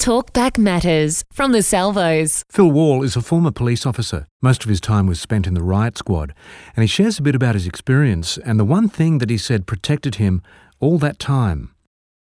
Talkback 0.00 0.56
Matters 0.56 1.22
from 1.30 1.52
the 1.52 1.60
Salvos. 1.60 2.42
Phil 2.50 2.70
Wall 2.70 3.02
is 3.02 3.16
a 3.16 3.20
former 3.20 3.50
police 3.50 3.84
officer. 3.84 4.26
Most 4.40 4.64
of 4.64 4.70
his 4.70 4.80
time 4.80 5.06
was 5.06 5.20
spent 5.20 5.46
in 5.46 5.52
the 5.52 5.62
riot 5.62 5.98
squad, 5.98 6.32
and 6.74 6.82
he 6.82 6.86
shares 6.86 7.18
a 7.18 7.22
bit 7.22 7.34
about 7.34 7.54
his 7.54 7.66
experience 7.66 8.38
and 8.38 8.58
the 8.58 8.64
one 8.64 8.88
thing 8.88 9.18
that 9.18 9.28
he 9.28 9.36
said 9.36 9.66
protected 9.66 10.14
him 10.14 10.40
all 10.80 10.96
that 10.96 11.18
time. 11.18 11.74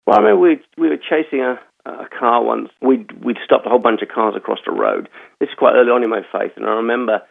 Well, 0.05 0.19
I 0.19 0.21
mean, 0.21 0.41
we 0.41 0.59
we 0.77 0.89
were 0.89 0.97
chasing 0.97 1.39
a, 1.39 1.57
a 1.85 2.09
car 2.09 2.43
once. 2.43 2.71
We'd 2.81 3.09
we'd 3.23 3.37
stopped 3.45 3.65
a 3.65 3.69
whole 3.69 3.79
bunch 3.79 4.01
of 4.01 4.09
cars 4.09 4.33
across 4.35 4.59
the 4.65 4.73
road. 4.73 5.07
This 5.39 5.47
is 5.47 5.55
quite 5.57 5.75
early 5.75 5.91
on 5.91 6.03
in 6.03 6.09
my 6.09 6.23
faith, 6.29 6.51
and 6.57 6.65
I 6.65 6.71
remember 6.71 7.21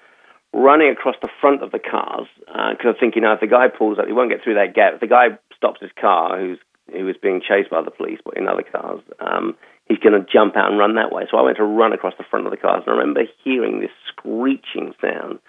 running 0.55 0.89
across 0.89 1.17
the 1.21 1.29
front 1.39 1.63
of 1.63 1.71
the 1.71 1.79
cars 1.79 2.29
because 2.39 2.87
I'm 2.87 2.99
thinking, 2.99 3.25
now 3.25 3.35
if 3.35 3.41
the 3.41 3.47
guy 3.47 3.69
pulls 3.69 3.99
up, 3.99 4.07
he 4.07 4.15
won't 4.15 4.31
get 4.31 4.43
through 4.43 4.55
that 4.55 4.75
gap. 4.75 4.95
If 4.95 5.01
the 5.01 5.07
guy 5.07 5.37
stops 5.55 5.83
his 5.83 5.93
car, 6.01 6.41
who's 6.41 6.59
who 6.91 7.05
was 7.05 7.17
being 7.21 7.43
chased 7.47 7.69
by 7.69 7.83
the 7.83 7.91
police, 7.91 8.21
but 8.25 8.39
in 8.39 8.49
other 8.49 8.65
cars, 8.65 9.01
um, 9.21 9.55
he's 9.91 9.99
going 9.99 10.15
to 10.15 10.33
jump 10.33 10.57
out 10.57 10.71
and 10.71 10.79
run 10.79 10.95
that 10.95 11.11
way. 11.11 11.25
So 11.29 11.37
I 11.37 11.43
went 11.43 11.57
to 11.57 11.65
run 11.65 11.93
across 11.93 12.15
the 12.17 12.25
front 12.31 12.47
of 12.47 12.53
the 12.53 12.57
cars, 12.57 12.85
and 12.87 12.95
I 12.95 12.99
remember 12.99 13.23
hearing 13.43 13.81
this 13.81 13.91
screeching 14.09 14.95
sound, 15.03 15.41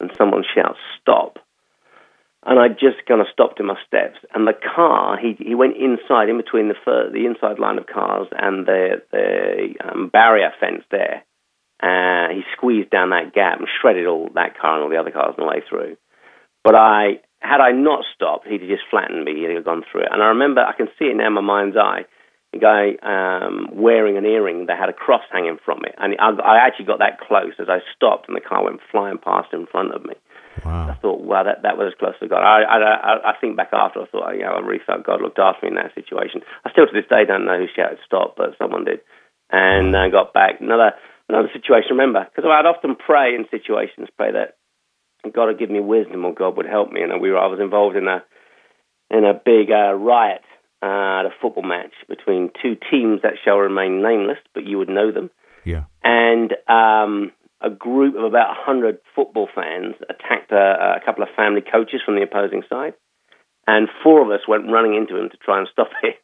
and 0.00 0.10
someone 0.18 0.42
shouts, 0.42 0.78
"Stop!" 1.00 1.38
And 2.44 2.58
I 2.58 2.68
just 2.68 3.06
kind 3.06 3.20
of 3.22 3.28
stopped 3.32 3.60
in 3.60 3.66
my 3.66 3.78
steps. 3.86 4.18
And 4.34 4.46
the 4.46 4.58
car, 4.74 5.16
he 5.16 5.38
he 5.38 5.54
went 5.54 5.76
inside, 5.76 6.28
in 6.28 6.36
between 6.36 6.68
the 6.68 6.74
fir- 6.84 7.10
the 7.10 7.24
inside 7.24 7.60
line 7.60 7.78
of 7.78 7.86
cars 7.86 8.26
and 8.32 8.66
the 8.66 9.02
the 9.12 9.74
um, 9.86 10.08
barrier 10.08 10.52
fence 10.58 10.82
there. 10.90 11.22
Uh, 11.82 12.32
he 12.34 12.42
squeezed 12.56 12.90
down 12.90 13.10
that 13.10 13.34
gap 13.34 13.58
and 13.58 13.68
shredded 13.80 14.06
all 14.06 14.28
that 14.34 14.58
car 14.58 14.74
and 14.74 14.84
all 14.84 14.90
the 14.90 14.96
other 14.96 15.10
cars 15.10 15.34
on 15.38 15.44
the 15.44 15.50
way 15.50 15.62
through. 15.68 15.96
But 16.62 16.74
I, 16.74 17.20
had 17.40 17.60
I 17.60 17.72
not 17.72 18.04
stopped, 18.14 18.46
he'd 18.46 18.62
have 18.62 18.70
just 18.70 18.88
flattened 18.90 19.22
me. 19.22 19.34
He'd 19.34 19.56
have 19.56 19.66
gone 19.66 19.84
through 19.90 20.02
it. 20.02 20.08
And 20.10 20.22
I 20.22 20.28
remember, 20.28 20.62
I 20.62 20.72
can 20.72 20.88
see 20.98 21.06
it 21.06 21.16
now 21.16 21.26
in 21.26 21.34
my 21.34 21.42
mind's 21.42 21.76
eye 21.76 22.06
guy 22.58 22.96
um, 23.02 23.68
wearing 23.72 24.16
an 24.16 24.24
earring 24.24 24.66
that 24.66 24.78
had 24.78 24.88
a 24.88 24.92
cross 24.92 25.22
hanging 25.30 25.58
from 25.64 25.80
it. 25.84 25.94
And 25.98 26.14
I, 26.18 26.30
I 26.42 26.66
actually 26.66 26.86
got 26.86 26.98
that 26.98 27.20
close 27.20 27.54
as 27.58 27.68
I 27.68 27.78
stopped, 27.94 28.28
and 28.28 28.36
the 28.36 28.40
car 28.40 28.64
went 28.64 28.80
flying 28.90 29.18
past 29.18 29.52
in 29.52 29.66
front 29.66 29.94
of 29.94 30.04
me. 30.04 30.14
Wow. 30.64 30.90
I 30.90 30.94
thought, 30.94 31.20
wow, 31.20 31.42
that, 31.42 31.62
that 31.62 31.76
was 31.76 31.92
as 31.92 31.98
close 31.98 32.14
as 32.22 32.28
God. 32.28 32.42
I, 32.42 32.62
I, 32.62 33.30
I 33.30 33.34
think 33.40 33.56
back 33.56 33.70
after, 33.72 34.02
I 34.02 34.06
thought, 34.06 34.32
you 34.32 34.42
know, 34.42 34.54
I 34.54 34.60
really 34.60 34.82
felt 34.86 35.04
God 35.04 35.20
looked 35.20 35.38
after 35.38 35.66
me 35.66 35.74
in 35.74 35.82
that 35.82 35.94
situation. 35.94 36.42
I 36.64 36.70
still 36.70 36.86
to 36.86 36.92
this 36.94 37.10
day 37.10 37.26
don't 37.26 37.44
know 37.44 37.58
who 37.58 37.66
shouted 37.74 37.98
stop, 38.06 38.36
but 38.36 38.54
someone 38.56 38.84
did. 38.84 39.00
And 39.50 39.96
I 39.96 40.08
got 40.08 40.32
back. 40.32 40.60
Another 40.60 40.92
another 41.28 41.50
situation, 41.52 41.96
remember, 41.96 42.24
because 42.24 42.48
I'd 42.48 42.66
often 42.66 42.96
pray 42.96 43.34
in 43.34 43.46
situations, 43.50 44.08
pray 44.16 44.32
that 44.32 44.56
God 45.32 45.46
would 45.46 45.58
give 45.58 45.70
me 45.70 45.80
wisdom 45.80 46.24
or 46.24 46.34
God 46.34 46.56
would 46.56 46.66
help 46.66 46.92
me. 46.92 47.02
And 47.02 47.20
we 47.20 47.30
were, 47.30 47.38
I 47.38 47.46
was 47.46 47.60
involved 47.60 47.96
in 47.96 48.08
a 48.08 48.22
in 49.10 49.24
a 49.24 49.34
big 49.34 49.70
uh, 49.70 49.92
riot 49.92 50.42
uh, 50.84 51.20
at 51.20 51.26
a 51.26 51.30
football 51.40 51.62
match 51.62 51.94
between 52.08 52.50
two 52.60 52.76
teams 52.90 53.22
that 53.22 53.40
shall 53.42 53.56
remain 53.56 54.02
nameless, 54.02 54.36
but 54.52 54.66
you 54.66 54.76
would 54.76 54.90
know 54.90 55.10
them. 55.10 55.30
Yeah. 55.64 55.84
And 56.02 56.52
um, 56.68 57.32
a 57.62 57.70
group 57.70 58.16
of 58.16 58.24
about 58.24 58.48
100 58.48 58.98
football 59.16 59.48
fans 59.54 59.94
attacked 60.10 60.52
a, 60.52 61.00
a 61.00 61.04
couple 61.04 61.22
of 61.22 61.30
family 61.34 61.62
coaches 61.62 62.02
from 62.04 62.16
the 62.16 62.22
opposing 62.22 62.62
side. 62.68 62.92
And 63.66 63.88
four 64.02 64.20
of 64.22 64.30
us 64.30 64.46
went 64.46 64.70
running 64.70 64.94
into 64.94 65.16
him 65.16 65.30
to 65.30 65.38
try 65.38 65.58
and 65.58 65.68
stop 65.72 65.88
it. 66.02 66.20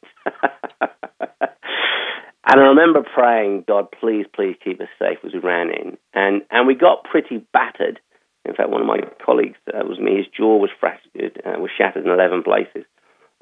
and 2.45 2.61
I 2.61 2.69
remember 2.69 3.01
praying, 3.01 3.63
God, 3.67 3.87
please, 3.99 4.27
please 4.35 4.57
keep 4.63 4.79
us 4.79 4.93
safe 4.99 5.17
as 5.25 5.33
we 5.33 5.39
ran 5.39 5.69
in. 5.69 5.97
And, 6.13 6.43
and 6.51 6.67
we 6.67 6.75
got 6.75 7.03
pretty 7.03 7.43
battered. 7.51 7.99
In 8.45 8.53
fact, 8.53 8.69
one 8.69 8.81
of 8.81 8.87
my 8.87 8.99
colleagues 9.25 9.57
uh, 9.73 9.83
was 9.85 9.97
me. 9.97 10.17
His 10.17 10.27
jaw 10.37 10.57
was 10.57 10.69
fractured, 10.79 11.41
uh, 11.43 11.59
was 11.59 11.71
shattered 11.75 12.05
in 12.05 12.11
11 12.11 12.43
places. 12.43 12.85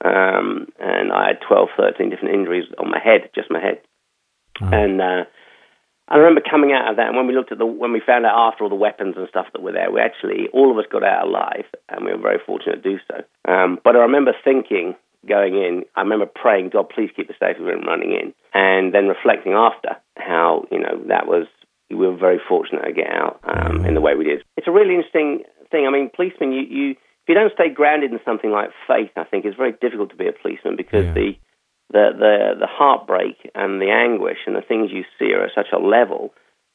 Um, 0.03 0.67
and 0.79 1.11
I 1.11 1.27
had 1.27 1.39
12, 1.47 1.69
13 1.77 2.09
different 2.09 2.35
injuries 2.35 2.65
on 2.77 2.89
my 2.89 2.99
head, 2.99 3.29
just 3.35 3.51
my 3.51 3.59
head. 3.59 3.81
Oh. 4.61 4.69
And 4.71 5.01
uh, 5.01 5.23
I 6.07 6.17
remember 6.17 6.41
coming 6.41 6.71
out 6.71 6.89
of 6.89 6.97
that, 6.97 7.07
and 7.07 7.17
when 7.17 7.27
we 7.27 7.35
looked 7.35 7.51
at 7.51 7.57
the, 7.57 7.65
when 7.65 7.93
we 7.93 8.01
found 8.05 8.25
out 8.25 8.51
after 8.51 8.63
all 8.63 8.69
the 8.69 8.75
weapons 8.75 9.15
and 9.17 9.27
stuff 9.29 9.47
that 9.53 9.61
were 9.61 9.73
there, 9.73 9.91
we 9.91 10.01
actually, 10.01 10.47
all 10.53 10.71
of 10.71 10.77
us 10.77 10.89
got 10.91 11.03
out 11.03 11.27
alive, 11.27 11.65
and 11.87 12.05
we 12.05 12.11
were 12.11 12.21
very 12.21 12.39
fortunate 12.45 12.81
to 12.81 12.89
do 12.89 12.97
so. 13.07 13.51
Um, 13.51 13.79
but 13.83 13.95
I 13.95 13.99
remember 13.99 14.33
thinking, 14.43 14.95
going 15.27 15.55
in, 15.55 15.83
I 15.95 16.01
remember 16.01 16.25
praying, 16.25 16.69
God, 16.71 16.89
please 16.89 17.11
keep 17.15 17.29
us 17.29 17.35
safe 17.39 17.57
were 17.59 17.77
running 17.77 18.11
in, 18.11 18.33
and 18.53 18.93
then 18.93 19.07
reflecting 19.07 19.53
after 19.53 19.97
how, 20.17 20.65
you 20.71 20.79
know, 20.79 21.03
that 21.07 21.27
was, 21.27 21.45
we 21.89 21.95
were 21.95 22.15
very 22.15 22.39
fortunate 22.47 22.85
to 22.85 22.93
get 22.93 23.11
out 23.11 23.39
um, 23.43 23.85
in 23.85 23.93
the 23.93 24.01
way 24.01 24.15
we 24.15 24.23
did. 24.23 24.43
It's 24.57 24.67
a 24.67 24.71
really 24.71 24.95
interesting 24.95 25.43
thing. 25.71 25.85
I 25.87 25.91
mean, 25.91 26.09
policemen, 26.15 26.53
you, 26.53 26.61
you 26.61 26.95
you 27.29 27.35
don't 27.35 27.53
stay 27.53 27.69
grounded 27.69 28.11
in 28.11 28.19
something 28.25 28.51
like 28.51 28.71
faith, 28.87 29.11
I 29.15 29.23
think 29.23 29.45
it's 29.45 29.55
very 29.55 29.73
difficult 29.73 30.09
to 30.09 30.17
be 30.17 30.27
a 30.27 30.33
policeman 30.33 30.75
because 30.75 31.05
yeah. 31.05 31.13
the, 31.13 31.31
the 31.93 32.05
the 32.17 32.35
the 32.65 32.67
heartbreak 32.67 33.37
and 33.55 33.79
the 33.79 33.91
anguish 33.91 34.39
and 34.45 34.55
the 34.55 34.65
things 34.65 34.91
you 34.91 35.05
see 35.17 35.31
are 35.33 35.45
at 35.45 35.55
such 35.55 35.71
a 35.71 35.77
level 35.77 36.33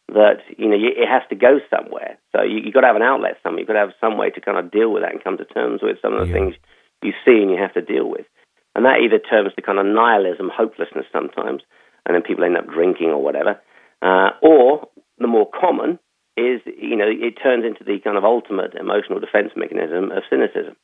that 0.09 0.47
you 0.57 0.69
know 0.69 0.77
it 0.79 1.09
has 1.09 1.23
to 1.31 1.35
go 1.35 1.59
somewhere. 1.69 2.19
So 2.33 2.43
you 2.43 2.63
you 2.65 2.73
got 2.73 2.83
to 2.83 2.87
have 2.87 2.97
an 2.97 3.03
outlet 3.03 3.39
somewhere. 3.43 3.61
You've 3.61 3.69
got 3.69 3.75
to 3.75 3.87
have 3.91 4.01
some 4.01 4.17
way 4.17 4.31
to 4.31 4.41
kind 4.41 4.59
of 4.59 4.71
deal 4.71 4.93
with 4.93 5.03
that 5.03 5.13
and 5.13 5.25
come 5.25 5.37
to 5.39 5.45
terms 5.45 5.81
with 5.83 5.99
some 6.01 6.15
of 6.15 6.21
the 6.21 6.33
yeah. 6.33 6.39
things 6.39 6.55
you 7.03 7.13
see 7.25 7.43
and 7.43 7.51
you 7.51 7.59
have 7.59 7.75
to 7.75 7.83
deal 7.83 8.09
with. 8.09 8.27
And 8.75 8.85
that 8.87 9.03
either 9.03 9.19
turns 9.19 9.55
to 9.55 9.63
kind 9.63 9.79
of 9.79 9.87
nihilism, 9.87 10.51
hopelessness 10.51 11.07
sometimes, 11.13 11.63
and 12.07 12.15
then 12.15 12.23
people 12.23 12.45
end 12.45 12.57
up 12.57 12.67
drinking 12.67 13.11
or 13.11 13.23
whatever. 13.23 13.61
Uh, 14.03 14.31
or 14.43 14.89
the 15.19 15.27
more 15.27 15.49
common 15.49 15.99
is, 16.37 16.61
you 16.67 16.97
know, 16.97 17.07
it 17.07 17.39
turns 17.43 17.65
into 17.65 17.85
the 17.85 17.99
kind 18.03 18.17
of 18.17 18.25
ultimate 18.25 18.75
emotional 18.75 19.21
defense 19.21 19.53
mechanism 19.57 20.11
of 20.11 20.23
cynicism. 20.29 20.77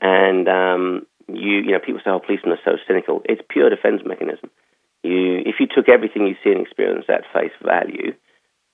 And 0.00 0.48
um, 0.48 1.06
you, 1.28 1.60
you 1.60 1.72
know, 1.72 1.80
people 1.84 2.00
say, 2.04 2.10
"Oh, 2.10 2.20
policemen 2.20 2.52
are 2.52 2.64
so 2.64 2.78
cynical." 2.86 3.22
It's 3.24 3.42
pure 3.48 3.68
defense 3.70 4.02
mechanism. 4.04 4.50
You, 5.02 5.42
if 5.44 5.56
you 5.60 5.66
took 5.66 5.88
everything 5.88 6.26
you 6.26 6.34
see 6.42 6.50
and 6.50 6.60
experience 6.60 7.06
at 7.08 7.24
face 7.32 7.54
value, 7.62 8.14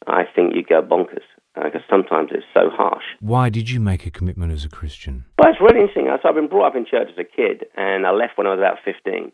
I 0.06 0.24
think 0.24 0.54
you'd 0.54 0.68
go 0.68 0.82
bonkers 0.82 1.26
because 1.54 1.82
uh, 1.82 1.90
sometimes 1.90 2.30
it's 2.32 2.46
so 2.52 2.68
harsh. 2.70 3.04
Why 3.20 3.48
did 3.48 3.70
you 3.70 3.80
make 3.80 4.06
a 4.06 4.10
commitment 4.10 4.52
as 4.52 4.64
a 4.64 4.68
Christian? 4.68 5.24
Well, 5.38 5.50
it's 5.50 5.60
really 5.60 5.80
interesting. 5.80 6.08
So 6.22 6.28
I've 6.28 6.34
been 6.34 6.48
brought 6.48 6.68
up 6.68 6.76
in 6.76 6.84
church 6.84 7.08
as 7.10 7.18
a 7.18 7.24
kid, 7.24 7.66
and 7.76 8.06
I 8.06 8.10
left 8.10 8.36
when 8.36 8.46
I 8.46 8.50
was 8.50 8.58
about 8.58 8.78
fifteen. 8.84 9.32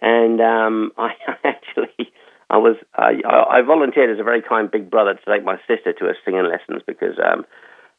And 0.00 0.40
um, 0.40 0.92
I 0.98 1.12
actually 1.44 2.07
I 2.50 2.56
was 2.56 2.76
I, 2.94 3.20
I 3.24 3.60
volunteered 3.62 4.10
as 4.10 4.20
a 4.20 4.24
very 4.24 4.42
kind 4.42 4.70
big 4.70 4.90
brother 4.90 5.14
to 5.14 5.30
take 5.30 5.44
my 5.44 5.56
sister 5.68 5.92
to 5.92 6.04
her 6.06 6.16
singing 6.24 6.48
lessons 6.48 6.82
because 6.86 7.20
um, 7.20 7.44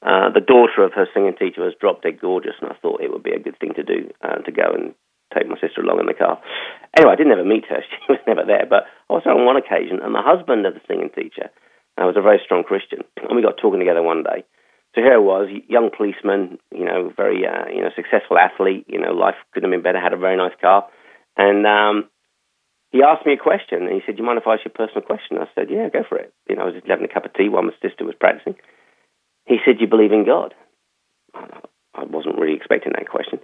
uh, 0.02 0.34
the 0.34 0.42
daughter 0.42 0.82
of 0.82 0.94
her 0.94 1.06
singing 1.14 1.36
teacher 1.38 1.62
was 1.62 1.78
drop 1.80 2.02
dead 2.02 2.20
gorgeous, 2.20 2.58
and 2.62 2.72
I 2.72 2.76
thought 2.82 3.02
it 3.02 3.12
would 3.12 3.24
be 3.24 3.36
a 3.36 3.44
good 3.44 3.60
thing 3.60 3.74
to 3.76 3.84
do 3.84 4.10
uh, 4.24 4.42
to 4.42 4.52
go 4.52 4.74
and 4.74 4.96
take 5.36 5.48
my 5.48 5.60
sister 5.62 5.82
along 5.82 6.00
in 6.00 6.10
the 6.10 6.18
car. 6.18 6.42
Anyway, 6.98 7.14
I 7.14 7.16
didn't 7.16 7.34
ever 7.34 7.46
meet 7.46 7.66
her; 7.70 7.84
she 7.90 8.00
was 8.10 8.20
never 8.26 8.42
there. 8.46 8.66
But 8.66 8.90
I 9.10 9.14
was 9.14 9.28
on 9.30 9.46
one 9.46 9.58
occasion, 9.58 10.00
and 10.02 10.16
the 10.16 10.26
husband 10.26 10.66
of 10.66 10.74
the 10.74 10.81
singing 10.88 11.14
teacher 11.14 11.54
uh, 12.02 12.10
was 12.10 12.18
a 12.18 12.26
very 12.26 12.42
strong 12.44 12.64
Christian, 12.64 13.06
and 13.22 13.36
we 13.36 13.46
got 13.46 13.62
talking 13.62 13.80
together 13.80 14.02
one 14.02 14.24
day. 14.24 14.48
So 14.96 15.06
here 15.06 15.14
I 15.14 15.22
was, 15.22 15.54
young 15.70 15.92
policeman, 15.94 16.58
you 16.74 16.86
know, 16.86 17.14
very 17.16 17.46
uh, 17.46 17.70
you 17.70 17.86
know 17.86 17.94
successful 17.94 18.42
athlete. 18.42 18.90
You 18.90 18.98
know, 18.98 19.14
life 19.14 19.38
couldn't 19.54 19.70
have 19.70 19.78
been 19.78 19.86
better. 19.86 20.02
Had 20.02 20.18
a 20.18 20.18
very 20.18 20.38
nice 20.38 20.58
car, 20.60 20.90
and 21.38 21.68
um, 21.68 22.10
he 22.91 23.03
asked 23.03 23.25
me 23.25 23.33
a 23.33 23.38
question 23.38 23.83
and 23.83 23.94
he 23.94 24.01
said, 24.05 24.16
Do 24.16 24.22
you 24.22 24.25
mind 24.25 24.39
if 24.39 24.47
I 24.47 24.55
ask 24.55 24.66
you 24.66 24.72
a 24.73 24.77
personal 24.77 25.01
question? 25.01 25.38
I 25.38 25.47
said, 25.53 25.69
Yeah, 25.69 25.89
go 25.89 26.03
for 26.07 26.17
it. 26.17 26.33
You 26.50 26.55
know, 26.55 26.63
I 26.63 26.66
was 26.66 26.75
just 26.75 26.88
having 26.88 27.05
a 27.05 27.13
cup 27.13 27.25
of 27.25 27.33
tea 27.33 27.50
while 27.50 27.63
my 27.63 27.73
sister 27.81 28.05
was 28.05 28.16
practicing. 28.19 28.55
He 29.45 29.57
said, 29.66 29.79
You 29.79 29.88
believe 29.88 30.11
in 30.11 30.25
God? 30.25 30.53
I 31.35 32.03
wasn't 32.03 32.39
really 32.39 32.55
expecting 32.55 32.94
that 32.94 33.09
question. 33.09 33.39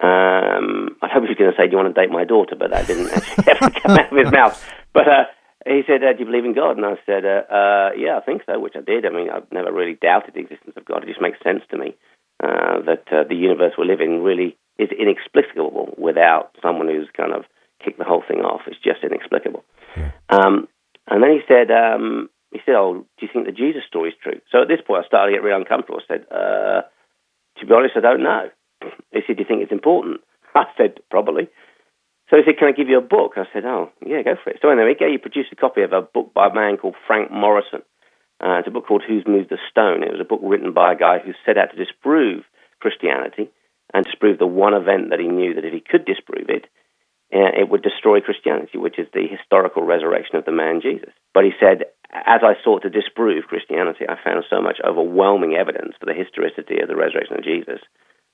Um, 0.00 0.96
I 1.02 1.08
hope 1.10 1.26
he 1.26 1.34
was 1.34 1.38
going 1.38 1.50
to 1.50 1.56
say, 1.56 1.66
Do 1.66 1.72
you 1.72 1.80
want 1.82 1.94
to 1.94 2.00
date 2.00 2.10
my 2.10 2.24
daughter? 2.24 2.56
But 2.58 2.70
that 2.70 2.86
didn't 2.86 3.12
actually 3.12 3.44
ever 3.52 3.70
come 3.70 3.98
out 3.98 4.12
of 4.12 4.18
his 4.18 4.32
mouth. 4.32 4.56
But 4.92 5.08
uh, 5.08 5.24
he 5.66 5.82
said, 5.86 6.02
uh, 6.02 6.12
Do 6.14 6.20
you 6.20 6.30
believe 6.30 6.46
in 6.46 6.54
God? 6.54 6.76
And 6.76 6.86
I 6.86 6.96
said, 7.04 7.24
uh, 7.28 7.44
uh, 7.44 7.90
Yeah, 7.96 8.16
I 8.16 8.24
think 8.24 8.42
so, 8.46 8.58
which 8.58 8.76
I 8.76 8.80
did. 8.80 9.04
I 9.04 9.10
mean, 9.10 9.28
I've 9.28 9.50
never 9.52 9.72
really 9.72 9.98
doubted 10.00 10.34
the 10.34 10.40
existence 10.40 10.76
of 10.76 10.86
God. 10.86 11.04
It 11.04 11.12
just 11.12 11.20
makes 11.20 11.42
sense 11.44 11.60
to 11.70 11.76
me 11.76 11.92
uh, 12.42 12.80
that 12.88 13.04
uh, 13.12 13.28
the 13.28 13.36
universe 13.36 13.72
we 13.76 13.84
live 13.84 14.00
in 14.00 14.22
really 14.22 14.56
is 14.78 14.88
inexplicable 14.96 15.94
without 15.98 16.54
someone 16.62 16.88
who's 16.88 17.10
kind 17.14 17.34
of 17.34 17.44
kick 17.84 17.98
the 17.98 18.04
whole 18.04 18.22
thing 18.26 18.40
off. 18.40 18.62
It's 18.66 18.80
just 18.82 19.02
inexplicable. 19.02 19.64
Yeah. 19.96 20.10
Um, 20.28 20.68
and 21.06 21.22
then 21.22 21.30
he 21.32 21.40
said, 21.48 21.70
um, 21.70 22.28
he 22.50 22.60
said, 22.64 22.74
"Oh, 22.76 23.04
do 23.18 23.20
you 23.20 23.28
think 23.32 23.46
the 23.46 23.52
Jesus 23.52 23.82
story 23.86 24.10
is 24.10 24.16
true?" 24.22 24.40
So 24.50 24.62
at 24.62 24.68
this 24.68 24.80
point, 24.86 25.04
I 25.04 25.06
started 25.06 25.32
to 25.32 25.36
get 25.36 25.44
really 25.44 25.60
uncomfortable. 25.60 26.00
I 26.00 26.06
said, 26.08 26.26
uh, 26.30 26.82
"To 27.58 27.66
be 27.66 27.74
honest, 27.74 27.96
I 27.96 28.00
don't 28.00 28.22
know." 28.22 28.50
He 29.12 29.20
said, 29.26 29.36
"Do 29.36 29.42
you 29.42 29.48
think 29.48 29.62
it's 29.62 29.72
important?" 29.72 30.20
I 30.54 30.64
said, 30.76 31.00
"Probably." 31.10 31.48
So 32.30 32.36
he 32.36 32.42
said, 32.44 32.58
"Can 32.58 32.68
I 32.68 32.72
give 32.72 32.88
you 32.88 32.98
a 32.98 33.02
book?" 33.16 33.32
I 33.36 33.44
said, 33.52 33.64
"Oh, 33.64 33.90
yeah, 34.04 34.22
go 34.22 34.36
for 34.42 34.50
it." 34.50 34.58
So 34.60 34.70
anyway, 34.70 34.94
he 34.98 35.18
produced 35.18 35.52
a 35.52 35.56
copy 35.56 35.82
of 35.82 35.92
a 35.92 36.02
book 36.02 36.32
by 36.34 36.48
a 36.48 36.54
man 36.54 36.76
called 36.76 36.96
Frank 37.06 37.30
Morison. 37.30 37.82
Uh, 38.40 38.60
it's 38.60 38.68
a 38.68 38.70
book 38.70 38.86
called 38.86 39.04
"Who's 39.06 39.26
Moved 39.26 39.50
the 39.50 39.58
Stone." 39.70 40.02
It 40.02 40.12
was 40.12 40.20
a 40.20 40.28
book 40.28 40.40
written 40.42 40.72
by 40.72 40.92
a 40.92 40.96
guy 40.96 41.18
who 41.18 41.32
set 41.44 41.58
out 41.58 41.70
to 41.70 41.76
disprove 41.76 42.44
Christianity 42.80 43.50
and 43.92 44.04
disprove 44.04 44.38
the 44.38 44.46
one 44.46 44.74
event 44.74 45.10
that 45.10 45.20
he 45.20 45.28
knew 45.28 45.54
that 45.54 45.64
if 45.64 45.72
he 45.72 45.80
could 45.80 46.04
disprove 46.04 46.48
it, 46.48 46.66
uh, 47.32 47.52
it 47.60 47.68
would 47.68 47.82
destroy 47.82 48.20
Christianity, 48.20 48.78
which 48.78 48.98
is 48.98 49.06
the 49.12 49.28
historical 49.28 49.82
resurrection 49.82 50.36
of 50.36 50.44
the 50.44 50.52
man 50.52 50.80
Jesus. 50.80 51.12
But 51.34 51.44
he 51.44 51.52
said, 51.60 51.84
as 52.10 52.40
I 52.40 52.56
sought 52.64 52.82
to 52.82 52.90
disprove 52.90 53.44
Christianity, 53.44 54.06
I 54.08 54.16
found 54.22 54.44
so 54.48 54.62
much 54.62 54.80
overwhelming 54.80 55.54
evidence 55.54 55.94
for 56.00 56.06
the 56.06 56.16
historicity 56.16 56.80
of 56.80 56.88
the 56.88 56.96
resurrection 56.96 57.36
of 57.36 57.44
Jesus. 57.44 57.80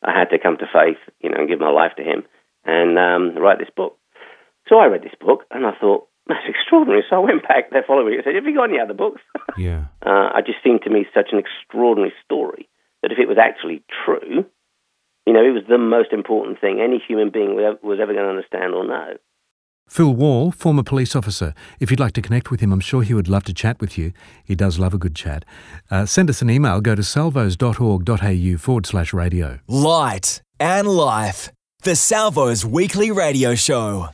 I 0.02 0.16
had 0.16 0.30
to 0.30 0.38
come 0.38 0.56
to 0.58 0.70
faith, 0.70 1.02
you 1.20 1.30
know, 1.30 1.38
and 1.38 1.48
give 1.48 1.58
my 1.58 1.70
life 1.70 1.92
to 1.96 2.04
him 2.04 2.22
and 2.64 2.98
um, 2.98 3.34
write 3.42 3.58
this 3.58 3.74
book. 3.74 3.98
So 4.68 4.78
I 4.78 4.86
read 4.86 5.02
this 5.02 5.18
book 5.20 5.44
and 5.50 5.66
I 5.66 5.72
thought, 5.80 6.08
that's 6.26 6.46
extraordinary. 6.48 7.02
So 7.10 7.16
I 7.16 7.18
went 7.18 7.42
back 7.42 7.70
the 7.70 7.82
following 7.86 8.06
week 8.06 8.16
and 8.16 8.24
said, 8.24 8.34
have 8.34 8.46
you 8.46 8.54
got 8.54 8.70
any 8.70 8.80
other 8.80 8.94
books? 8.94 9.20
Yeah. 9.58 9.86
Uh, 10.04 10.36
it 10.36 10.44
just 10.44 10.62
seemed 10.62 10.82
to 10.82 10.90
me 10.90 11.06
such 11.14 11.30
an 11.32 11.40
extraordinary 11.40 12.12
story 12.22 12.68
that 13.00 13.10
if 13.10 13.18
it 13.18 13.26
was 13.26 13.38
actually 13.40 13.82
true, 14.04 14.44
you 15.26 15.32
know, 15.32 15.44
it 15.44 15.52
was 15.52 15.64
the 15.68 15.78
most 15.78 16.12
important 16.12 16.60
thing 16.60 16.80
any 16.80 16.98
human 16.98 17.30
being 17.30 17.54
was 17.54 17.98
ever 18.00 18.12
going 18.12 18.24
to 18.24 18.30
understand 18.30 18.74
or 18.74 18.86
know. 18.86 19.14
Phil 19.88 20.14
Wall, 20.14 20.50
former 20.50 20.82
police 20.82 21.14
officer. 21.14 21.54
If 21.78 21.90
you'd 21.90 22.00
like 22.00 22.14
to 22.14 22.22
connect 22.22 22.50
with 22.50 22.60
him, 22.60 22.72
I'm 22.72 22.80
sure 22.80 23.02
he 23.02 23.14
would 23.14 23.28
love 23.28 23.44
to 23.44 23.52
chat 23.52 23.80
with 23.80 23.98
you. 23.98 24.12
He 24.42 24.54
does 24.54 24.78
love 24.78 24.94
a 24.94 24.98
good 24.98 25.14
chat. 25.14 25.44
Uh, 25.90 26.06
send 26.06 26.30
us 26.30 26.40
an 26.40 26.48
email. 26.48 26.80
Go 26.80 26.94
to 26.94 27.02
salvos.org.au 27.02 28.56
forward 28.58 28.86
slash 28.86 29.12
radio. 29.12 29.60
Light 29.68 30.42
and 30.58 30.88
Life. 30.88 31.50
The 31.82 31.96
Salvos 31.96 32.64
Weekly 32.64 33.10
Radio 33.10 33.54
Show. 33.54 34.08